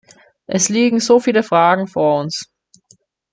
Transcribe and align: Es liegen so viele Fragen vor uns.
Es 0.47 0.67
liegen 0.69 0.99
so 0.99 1.19
viele 1.19 1.43
Fragen 1.43 1.85
vor 1.85 2.21
uns. 2.21 2.51